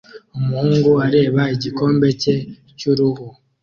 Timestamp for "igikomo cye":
1.55-2.35